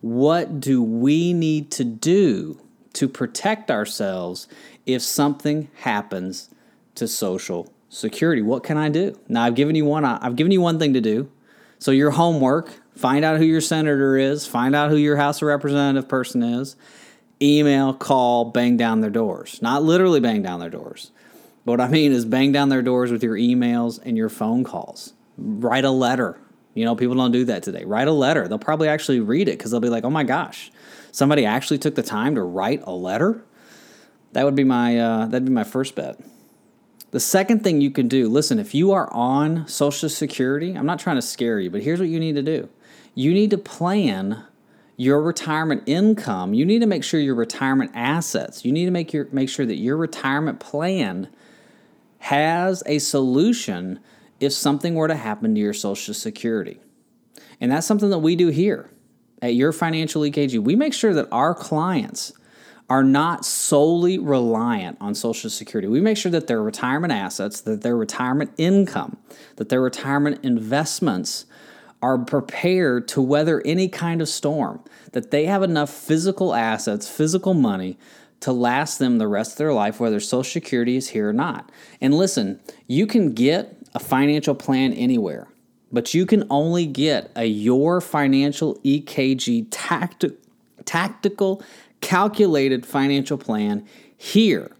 what 0.00 0.60
do 0.60 0.82
we 0.82 1.32
need 1.32 1.70
to 1.72 1.84
do 1.84 2.58
to 2.92 3.08
protect 3.08 3.70
ourselves 3.70 4.46
if 4.86 5.02
something 5.02 5.68
happens 5.80 6.50
to 6.94 7.08
social 7.08 7.72
security 7.88 8.42
what 8.42 8.62
can 8.62 8.76
i 8.76 8.88
do 8.88 9.18
now 9.28 9.42
i've 9.42 9.54
given 9.54 9.74
you 9.74 9.84
one 9.84 10.04
i've 10.04 10.36
given 10.36 10.52
you 10.52 10.60
one 10.60 10.78
thing 10.78 10.92
to 10.92 11.00
do 11.00 11.28
so 11.78 11.90
your 11.90 12.10
homework 12.10 12.80
find 12.94 13.24
out 13.24 13.38
who 13.38 13.44
your 13.44 13.60
senator 13.60 14.16
is 14.16 14.46
find 14.46 14.74
out 14.74 14.90
who 14.90 14.96
your 14.96 15.16
house 15.16 15.42
of 15.42 15.48
representative 15.48 16.08
person 16.08 16.42
is 16.42 16.76
email 17.40 17.94
call 17.94 18.44
bang 18.46 18.76
down 18.76 19.00
their 19.00 19.10
doors 19.10 19.60
not 19.62 19.82
literally 19.82 20.20
bang 20.20 20.42
down 20.42 20.60
their 20.60 20.70
doors 20.70 21.10
but 21.68 21.78
what 21.78 21.80
i 21.80 21.88
mean 21.88 22.12
is 22.12 22.24
bang 22.24 22.50
down 22.50 22.68
their 22.70 22.82
doors 22.82 23.12
with 23.12 23.22
your 23.22 23.36
emails 23.36 24.00
and 24.04 24.16
your 24.16 24.28
phone 24.28 24.64
calls 24.64 25.12
write 25.36 25.84
a 25.84 25.90
letter 25.90 26.40
you 26.78 26.84
know, 26.84 26.94
people 26.94 27.16
don't 27.16 27.32
do 27.32 27.44
that 27.46 27.64
today. 27.64 27.84
Write 27.84 28.06
a 28.06 28.12
letter. 28.12 28.46
They'll 28.46 28.56
probably 28.56 28.86
actually 28.86 29.18
read 29.18 29.48
it 29.48 29.58
because 29.58 29.72
they'll 29.72 29.80
be 29.80 29.88
like, 29.88 30.04
oh 30.04 30.10
my 30.10 30.22
gosh, 30.22 30.70
somebody 31.10 31.44
actually 31.44 31.78
took 31.78 31.96
the 31.96 32.04
time 32.04 32.36
to 32.36 32.42
write 32.42 32.82
a 32.84 32.92
letter. 32.92 33.42
That 34.30 34.44
would 34.44 34.54
be 34.54 34.62
my 34.62 34.96
uh, 34.96 35.26
that'd 35.26 35.44
be 35.44 35.50
my 35.50 35.64
first 35.64 35.96
bet. 35.96 36.20
The 37.10 37.18
second 37.18 37.64
thing 37.64 37.80
you 37.80 37.90
can 37.90 38.06
do, 38.06 38.28
listen, 38.28 38.60
if 38.60 38.76
you 38.76 38.92
are 38.92 39.12
on 39.12 39.66
Social 39.66 40.08
Security, 40.08 40.74
I'm 40.74 40.86
not 40.86 41.00
trying 41.00 41.16
to 41.16 41.22
scare 41.22 41.58
you, 41.58 41.68
but 41.68 41.82
here's 41.82 41.98
what 41.98 42.10
you 42.10 42.20
need 42.20 42.36
to 42.36 42.42
do. 42.42 42.68
You 43.16 43.34
need 43.34 43.50
to 43.50 43.58
plan 43.58 44.44
your 44.96 45.20
retirement 45.20 45.82
income. 45.86 46.54
You 46.54 46.64
need 46.64 46.78
to 46.78 46.86
make 46.86 47.02
sure 47.02 47.18
your 47.18 47.34
retirement 47.34 47.90
assets. 47.92 48.64
You 48.64 48.70
need 48.70 48.84
to 48.84 48.92
make 48.92 49.12
your 49.12 49.26
make 49.32 49.48
sure 49.48 49.66
that 49.66 49.78
your 49.78 49.96
retirement 49.96 50.60
plan 50.60 51.28
has 52.18 52.82
a 52.86 52.98
solution 52.98 54.00
if 54.40 54.52
something 54.52 54.94
were 54.94 55.08
to 55.08 55.14
happen 55.16 55.54
to 55.54 55.60
your 55.60 55.72
Social 55.72 56.14
Security. 56.14 56.78
And 57.60 57.72
that's 57.72 57.86
something 57.86 58.10
that 58.10 58.18
we 58.18 58.36
do 58.36 58.48
here 58.48 58.90
at 59.42 59.54
your 59.54 59.72
financial 59.72 60.22
EKG. 60.22 60.58
We 60.60 60.76
make 60.76 60.94
sure 60.94 61.14
that 61.14 61.28
our 61.32 61.54
clients 61.54 62.32
are 62.90 63.02
not 63.02 63.44
solely 63.44 64.18
reliant 64.18 64.96
on 65.00 65.14
Social 65.14 65.50
Security. 65.50 65.88
We 65.88 66.00
make 66.00 66.16
sure 66.16 66.32
that 66.32 66.46
their 66.46 66.62
retirement 66.62 67.12
assets, 67.12 67.60
that 67.62 67.82
their 67.82 67.96
retirement 67.96 68.52
income, 68.56 69.18
that 69.56 69.68
their 69.68 69.82
retirement 69.82 70.42
investments 70.42 71.44
are 72.00 72.16
prepared 72.16 73.08
to 73.08 73.20
weather 73.20 73.60
any 73.64 73.88
kind 73.88 74.22
of 74.22 74.28
storm, 74.28 74.82
that 75.12 75.30
they 75.30 75.46
have 75.46 75.62
enough 75.62 75.90
physical 75.90 76.54
assets, 76.54 77.08
physical 77.08 77.54
money 77.54 77.98
to 78.40 78.52
last 78.52 78.98
them 78.98 79.18
the 79.18 79.28
rest 79.28 79.52
of 79.52 79.58
their 79.58 79.72
life, 79.72 80.00
whether 80.00 80.20
Social 80.20 80.44
Security 80.44 80.96
is 80.96 81.08
here 81.08 81.28
or 81.28 81.32
not. 81.32 81.70
And 82.00 82.14
listen, 82.14 82.60
you 82.86 83.06
can 83.06 83.32
get 83.32 83.76
a 83.94 83.98
financial 83.98 84.54
plan 84.54 84.92
anywhere, 84.92 85.48
but 85.90 86.14
you 86.14 86.26
can 86.26 86.46
only 86.50 86.86
get 86.86 87.30
a 87.34 87.46
Your 87.46 88.00
Financial 88.00 88.76
EKG 88.76 89.68
tacti- 89.70 90.36
tactical 90.84 91.62
calculated 92.00 92.86
financial 92.86 93.38
plan 93.38 93.86
here. 94.16 94.70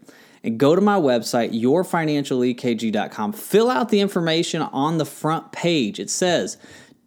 And 0.41 0.57
go 0.57 0.73
to 0.73 0.81
my 0.81 0.97
website, 0.97 1.51
yourfinancialekg.com. 1.59 3.33
Fill 3.33 3.69
out 3.69 3.89
the 3.89 3.99
information 3.99 4.61
on 4.61 4.97
the 4.97 5.05
front 5.05 5.51
page. 5.51 5.99
It 5.99 6.09
says, 6.09 6.57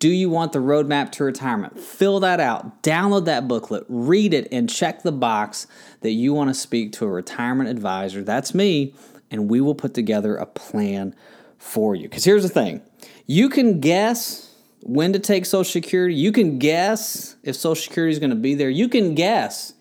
Do 0.03 0.11
you 0.11 0.31
want 0.31 0.51
the 0.51 0.59
roadmap 0.59 1.13
to 1.13 1.23
retirement? 1.23 1.79
Fill 1.79 2.19
that 2.19 2.41
out, 2.41 2.83
download 2.83 3.27
that 3.27 3.47
booklet, 3.47 3.85
read 3.89 4.35
it, 4.35 4.49
and 4.51 4.69
check 4.69 5.05
the 5.05 5.13
box 5.13 5.69
that 6.01 6.11
you 6.11 6.35
want 6.35 6.51
to 6.51 6.55
speak 6.55 6.91
to 6.95 7.05
a 7.05 7.09
retirement 7.09 7.71
advisor. 7.71 8.25
That's 8.25 8.53
me, 8.53 8.97
and 9.31 9.49
we 9.49 9.61
will 9.61 9.77
put 9.77 9.95
together 9.95 10.35
a 10.35 10.45
plan 10.45 11.15
for 11.57 11.95
you. 11.95 12.09
Because 12.09 12.25
here's 12.25 12.43
the 12.43 12.49
thing 12.49 12.83
you 13.27 13.49
can 13.49 13.79
guess 13.79 14.53
when 14.81 15.13
to 15.13 15.21
take 15.21 15.47
Social 15.47 15.71
Security, 15.71 16.17
you 16.17 16.33
can 16.33 16.59
guess 16.59 17.37
if 17.45 17.55
Social 17.55 17.81
Security 17.81 18.13
is 18.13 18.19
going 18.19 18.31
to 18.31 18.35
be 18.35 18.57
there, 18.57 18.71
you 18.71 18.89
can 18.89 19.15
guess 19.15 19.75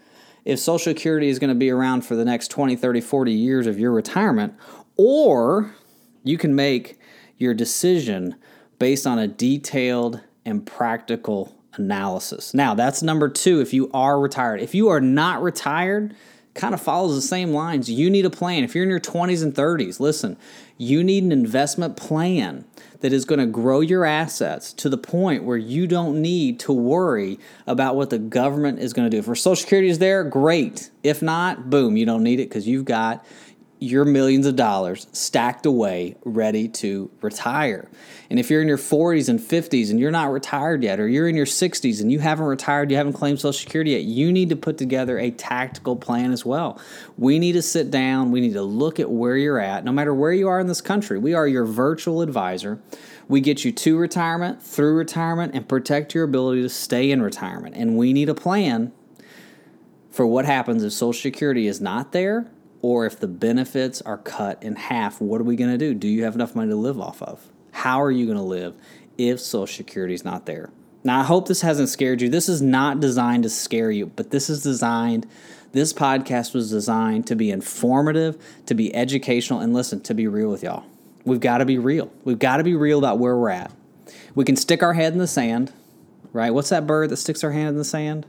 if 0.46 0.60
Social 0.60 0.94
Security 0.94 1.30
is 1.30 1.40
going 1.40 1.50
to 1.50 1.56
be 1.56 1.72
around 1.72 2.06
for 2.06 2.16
the 2.16 2.26
next 2.26 2.50
20, 2.50 2.76
30, 2.76 3.02
40 3.02 3.32
years 3.32 3.66
of 3.66 3.80
your 3.80 3.92
retirement, 3.92 4.54
or 4.98 5.74
you 6.24 6.38
can 6.38 6.54
make 6.54 7.00
your 7.40 7.56
decision 7.56 8.36
based 8.82 9.06
on 9.06 9.20
a 9.20 9.28
detailed 9.28 10.20
and 10.44 10.66
practical 10.66 11.56
analysis. 11.76 12.52
Now, 12.52 12.74
that's 12.74 13.04
number 13.04 13.30
two 13.30 13.62
if 13.62 13.76
you 13.76 13.92
are 13.94 14.20
retired. 14.20 14.60
If 14.60 14.74
you 14.74 14.90
are 14.90 15.00
not 15.00 15.44
retired, 15.44 16.16
kind 16.56 16.74
of 16.74 16.82
follows 16.82 17.14
the 17.14 17.22
same 17.22 17.52
lines. 17.52 17.92
You 17.92 18.10
need 18.10 18.26
a 18.26 18.32
plan. 18.32 18.64
If 18.64 18.74
you're 18.74 18.84
in 18.84 18.90
your 18.90 19.00
20s 19.00 19.44
and 19.44 19.54
30s, 19.54 20.00
listen, 20.00 20.36
you 20.80 21.04
need 21.04 21.24
an 21.24 21.32
investment 21.32 21.96
plan 21.96 22.66
that 23.02 23.14
is 23.14 23.24
going 23.24 23.40
to 23.40 23.46
grow 23.46 23.82
your 23.82 24.04
assets 24.04 24.74
to 24.74 24.90
the 24.90 24.98
point 24.98 25.44
where 25.44 25.58
you 25.58 25.86
don't 25.86 26.20
need 26.20 26.60
to 26.62 26.74
worry 26.74 27.38
about 27.68 27.96
what 27.96 28.10
the 28.10 28.18
government 28.18 28.80
is 28.80 28.94
going 28.94 29.10
to 29.10 29.22
do. 29.22 29.32
If 29.32 29.38
Social 29.38 29.56
Security 29.56 29.90
is 29.90 30.00
there, 30.00 30.24
great. 30.24 30.90
If 31.04 31.22
not, 31.22 31.70
boom, 31.70 31.98
you 31.98 32.08
don't 32.08 32.24
need 32.24 32.40
it 32.40 32.50
because 32.50 32.68
you've 32.68 32.86
got 32.86 33.24
your 33.82 34.06
millions 34.06 34.46
of 34.46 34.56
dollars 34.56 35.08
stacked 35.12 35.66
away, 35.66 36.16
ready 36.24 36.68
to 36.68 37.10
retire. 37.24 37.90
And 38.30 38.38
if 38.40 38.52
you're 38.52 38.62
in 38.62 38.68
your 38.68 38.78
40s 38.78 39.28
and 39.28 39.40
50s 39.40 39.90
and 39.90 40.00
you're 40.00 40.12
not 40.12 40.32
retired 40.32 40.84
yet, 40.84 41.00
or 41.00 41.08
you're 41.08 41.28
in 41.28 41.36
your 41.36 41.48
60s 41.48 42.00
and 42.00 42.12
you 42.12 42.20
haven't 42.20 42.46
retired, 42.46 42.92
you 42.92 42.98
haven't 42.98 43.14
claimed 43.14 43.40
Social 43.40 43.54
Security 43.54 43.92
yet, 43.92 44.04
you 44.04 44.32
need 44.32 44.50
to 44.50 44.56
put 44.56 44.78
together 44.78 45.18
a 45.18 45.32
tactical 45.32 45.96
plan 45.96 46.32
as 46.32 46.46
well. 46.46 46.80
We 47.18 47.40
need 47.40 47.54
to 47.54 47.64
sit 47.64 47.90
down, 47.90 48.30
we 48.30 48.40
need 48.40 48.54
to 48.54 48.62
look 48.62 49.00
at 49.00 49.10
where 49.10 49.36
you're 49.36 49.60
at, 49.60 49.84
no 49.84 49.92
matter 49.92 50.14
where 50.14 50.32
you 50.32 50.48
are 50.48 50.60
in 50.60 50.68
this 50.68 50.80
country. 50.80 51.18
We 51.18 51.34
are 51.34 51.48
your 51.48 51.66
virtual 51.66 52.22
advisor. 52.22 52.80
We 53.28 53.42
get 53.42 53.66
you 53.66 53.72
to 53.72 53.98
retirement, 53.98 54.62
through 54.62 54.94
retirement, 54.96 55.56
and 55.56 55.68
protect 55.68 56.14
your 56.14 56.24
ability 56.24 56.62
to 56.62 56.70
stay 56.70 57.10
in 57.10 57.24
retirement. 57.24 57.76
And 57.76 57.98
we 57.98 58.14
need 58.14 58.30
a 58.30 58.36
plan 58.36 58.92
for 60.12 60.28
what 60.28 60.46
happens 60.46 60.84
if 60.84 60.94
Social 60.94 61.20
Security 61.20 61.66
is 61.66 61.82
not 61.82 62.12
there 62.12 62.52
or 62.82 63.06
if 63.06 63.20
the 63.20 63.28
benefits 63.28 64.02
are 64.02 64.18
cut 64.18 64.62
in 64.64 64.76
half, 64.76 65.22
what 65.22 65.40
are 65.40 65.44
we 65.46 65.56
going 65.56 65.72
to 65.72 65.78
do? 65.78 65.94
Do 65.94 66.08
you 66.08 66.24
have 66.24 66.36
enough 66.36 66.56
money 66.56 66.70
to 66.70 66.76
live 66.76 67.00
off 67.00 67.22
of? 67.22 67.48
How 67.72 68.02
are 68.02 68.12
you 68.12 68.26
going 68.26 68.38
to 68.38 68.44
live 68.44 68.76
if 69.18 69.40
Social 69.40 69.76
Security 69.76 70.14
is 70.14 70.26
not 70.26 70.46
there? 70.46 70.72
Now, 71.04 71.22
I 71.22 71.24
hope 71.24 71.48
this 71.48 71.62
hasn't 71.62 71.90
scared 71.90 72.22
you. 72.22 72.30
This 72.30 72.48
is 72.48 72.62
not 72.62 73.00
designed 73.00 73.44
to 73.44 73.50
scare 73.50 73.90
you, 73.90 74.08
but 74.08 74.30
this 74.30 74.50
is 74.50 74.62
designed, 74.62 75.28
this 75.72 75.94
podcast 75.94 76.54
was 76.54 76.70
designed 76.70 77.28
to 77.28 77.36
be 77.36 77.50
informative, 77.50 78.38
to 78.68 78.76
be 78.76 78.94
educational, 78.94 79.60
and 79.60 79.74
listen, 79.74 80.02
to 80.02 80.14
be 80.14 80.28
real 80.28 80.50
with 80.50 80.64
y'all. 80.64 80.84
We've 81.24 81.40
got 81.40 81.60
to 81.60 81.66
be 81.66 81.78
real. 81.78 82.12
We've 82.24 82.40
got 82.40 82.58
to 82.58 82.64
be 82.64 82.76
real 82.76 83.00
about 83.00 83.20
where 83.20 83.36
we're 83.38 83.50
at. 83.50 83.72
We 84.36 84.46
can 84.46 84.56
stick 84.56 84.84
our 84.84 84.94
head 84.94 85.14
in 85.14 85.20
the 85.20 85.28
sand, 85.28 85.72
right? 86.34 86.54
What's 86.54 86.70
that 86.70 86.86
bird 86.86 87.10
that 87.10 87.18
sticks 87.18 87.42
their 87.42 87.52
hand 87.52 87.70
in 87.70 87.78
the 87.78 87.86
sand? 87.86 88.26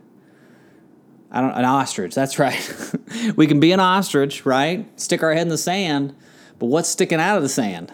I 1.33 1.41
don't 1.41 1.53
an 1.53 1.65
ostrich. 1.65 2.15
That's 2.15 2.39
right. 2.39 2.95
we 3.37 3.47
can 3.47 3.59
be 3.59 3.73
an 3.73 3.81
ostrich, 3.81 4.45
right? 4.45 4.87
Stick 5.01 5.23
our 5.23 5.33
head 5.33 5.43
in 5.43 5.49
the 5.49 5.59
sand, 5.59 6.15
but 6.59 6.67
what's 6.67 6.91
sticking 6.91 7.19
out 7.19 7.39
of 7.39 7.43
the 7.43 7.49
sand? 7.49 7.91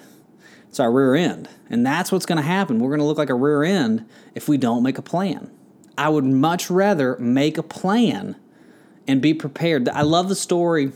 It's 0.69 0.81
our 0.81 0.91
rear 0.91 1.15
end. 1.15 1.49
And 1.71 1.87
that's 1.87 2.11
what's 2.11 2.27
going 2.27 2.37
to 2.37 2.43
happen. 2.43 2.81
We're 2.81 2.91
going 2.91 3.01
to 3.01 3.07
look 3.07 3.17
like 3.17 3.31
a 3.31 3.35
rear 3.35 3.63
end 3.63 4.07
if 4.35 4.49
we 4.49 4.59
don't 4.59 4.83
make 4.83 4.99
a 4.99 5.03
plan. 5.03 5.51
I 5.97 6.09
would 6.09 6.25
much 6.25 6.69
rather 6.69 7.17
make 7.19 7.59
a 7.59 7.63
plan 7.63 8.37
and 9.07 9.23
be 9.23 9.35
prepared. 9.35 9.89
I 9.89 10.03
love 10.03 10.29
the 10.29 10.37
story. 10.37 10.93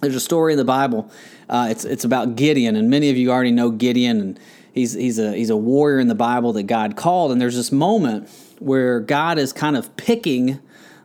There's 0.00 0.14
a 0.14 0.20
story 0.20 0.52
in 0.52 0.58
the 0.58 0.64
Bible. 0.64 1.10
Uh, 1.48 1.68
it's 1.70 1.84
it's 1.84 2.04
about 2.04 2.36
Gideon, 2.36 2.76
and 2.76 2.90
many 2.90 3.08
of 3.10 3.16
you 3.16 3.30
already 3.30 3.52
know 3.52 3.70
Gideon, 3.70 4.20
and 4.20 4.40
he's 4.72 4.94
he's 4.94 5.18
a 5.18 5.32
he's 5.32 5.50
a 5.50 5.56
warrior 5.56 6.00
in 6.00 6.08
the 6.08 6.14
Bible 6.14 6.52
that 6.54 6.64
God 6.64 6.96
called. 6.96 7.30
And 7.30 7.40
there's 7.40 7.54
this 7.54 7.70
moment 7.70 8.28
where 8.58 9.00
God 9.00 9.38
is 9.38 9.52
kind 9.52 9.76
of 9.76 9.96
picking 9.96 10.58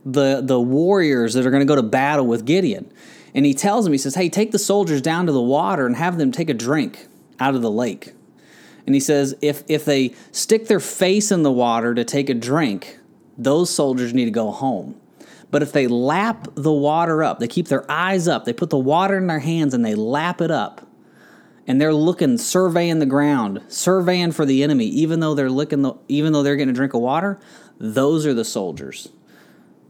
the 0.05 0.41
the 0.41 0.59
warriors 0.59 1.33
that 1.33 1.45
are 1.45 1.51
going 1.51 1.61
to 1.61 1.71
go 1.71 1.75
to 1.75 1.83
battle 1.83 2.25
with 2.25 2.45
Gideon. 2.45 2.91
And 3.33 3.45
he 3.45 3.53
tells 3.53 3.85
them, 3.85 3.93
he 3.93 3.97
says, 3.97 4.15
"Hey, 4.15 4.29
take 4.29 4.51
the 4.51 4.59
soldiers 4.59 5.01
down 5.01 5.25
to 5.25 5.31
the 5.31 5.41
water 5.41 5.85
and 5.85 5.95
have 5.95 6.17
them 6.17 6.31
take 6.31 6.49
a 6.49 6.53
drink 6.53 7.07
out 7.39 7.55
of 7.55 7.61
the 7.61 7.71
lake." 7.71 8.13
And 8.85 8.95
he 8.95 8.99
says, 8.99 9.35
if 9.41 9.63
if 9.67 9.85
they 9.85 10.13
stick 10.31 10.67
their 10.67 10.79
face 10.79 11.31
in 11.31 11.43
the 11.43 11.51
water 11.51 11.93
to 11.93 12.03
take 12.03 12.29
a 12.29 12.33
drink, 12.33 12.99
those 13.37 13.69
soldiers 13.69 14.13
need 14.13 14.25
to 14.25 14.31
go 14.31 14.51
home. 14.51 14.95
But 15.51 15.61
if 15.61 15.71
they 15.71 15.87
lap 15.87 16.47
the 16.55 16.71
water 16.71 17.23
up, 17.23 17.39
they 17.39 17.47
keep 17.47 17.67
their 17.67 17.89
eyes 17.91 18.27
up, 18.27 18.45
they 18.45 18.53
put 18.53 18.69
the 18.69 18.77
water 18.77 19.17
in 19.17 19.27
their 19.27 19.39
hands 19.39 19.73
and 19.73 19.83
they 19.83 19.95
lap 19.95 20.39
it 20.41 20.49
up, 20.49 20.87
and 21.67 21.79
they're 21.79 21.93
looking, 21.93 22.37
surveying 22.37 22.99
the 22.99 23.05
ground, 23.05 23.61
surveying 23.67 24.31
for 24.31 24.45
the 24.45 24.63
enemy, 24.63 24.85
even 24.85 25.19
though 25.19 25.35
they're 25.35 25.49
licking 25.49 25.81
the, 25.81 25.93
even 26.07 26.31
though 26.31 26.41
they're 26.41 26.55
getting 26.55 26.71
a 26.71 26.73
drink 26.73 26.93
of 26.93 27.01
water, 27.01 27.37
those 27.79 28.25
are 28.25 28.33
the 28.33 28.45
soldiers 28.45 29.09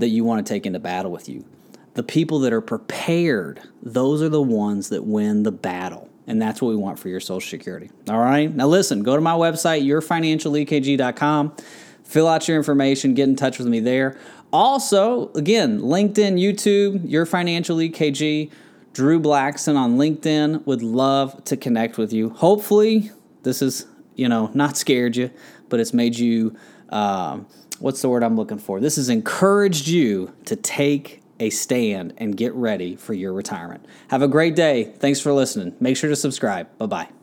that 0.01 0.09
you 0.09 0.23
want 0.23 0.45
to 0.45 0.53
take 0.53 0.65
into 0.65 0.79
battle 0.79 1.11
with 1.11 1.29
you. 1.29 1.45
The 1.93 2.03
people 2.03 2.39
that 2.39 2.53
are 2.53 2.61
prepared, 2.61 3.61
those 3.81 4.21
are 4.21 4.29
the 4.29 4.41
ones 4.41 4.89
that 4.89 5.03
win 5.05 5.43
the 5.43 5.51
battle. 5.51 6.09
And 6.27 6.41
that's 6.41 6.61
what 6.61 6.69
we 6.69 6.75
want 6.75 6.99
for 6.99 7.09
your 7.09 7.19
Social 7.19 7.49
Security. 7.49 7.89
All 8.09 8.19
right. 8.19 8.53
Now, 8.53 8.67
listen, 8.67 9.03
go 9.03 9.15
to 9.15 9.21
my 9.21 9.33
website, 9.33 9.85
yourfinancialekg.com, 9.85 11.55
fill 12.03 12.27
out 12.27 12.47
your 12.47 12.57
information, 12.57 13.13
get 13.13 13.27
in 13.27 13.35
touch 13.35 13.57
with 13.57 13.67
me 13.67 13.79
there. 13.79 14.17
Also, 14.53 15.31
again, 15.33 15.79
LinkedIn, 15.79 16.39
YouTube, 16.39 17.09
Your 17.09 17.25
Financial 17.25 17.77
EKG, 17.77 18.51
Drew 18.93 19.19
Blackston 19.19 19.77
on 19.77 19.97
LinkedIn. 19.97 20.65
Would 20.65 20.83
love 20.83 21.43
to 21.45 21.55
connect 21.57 21.97
with 21.97 22.11
you. 22.11 22.29
Hopefully, 22.29 23.11
this 23.43 23.61
is, 23.61 23.85
you 24.15 24.27
know, 24.27 24.51
not 24.53 24.77
scared 24.77 25.15
you, 25.15 25.31
but 25.69 25.79
it's 25.79 25.93
made 25.93 26.17
you, 26.17 26.55
um, 26.89 27.47
what's 27.81 28.01
the 28.01 28.09
word 28.09 28.23
I'm 28.23 28.35
looking 28.35 28.59
for? 28.59 28.79
This 28.79 28.95
has 28.95 29.09
encouraged 29.09 29.87
you 29.87 30.33
to 30.45 30.55
take 30.55 31.21
a 31.39 31.49
stand 31.49 32.13
and 32.17 32.37
get 32.37 32.53
ready 32.53 32.95
for 32.95 33.13
your 33.13 33.33
retirement. 33.33 33.85
Have 34.09 34.21
a 34.21 34.27
great 34.27 34.55
day. 34.55 34.83
Thanks 34.83 35.19
for 35.19 35.33
listening. 35.33 35.75
Make 35.79 35.97
sure 35.97 36.09
to 36.09 36.15
subscribe. 36.15 36.77
Bye 36.77 36.85
bye. 36.85 37.20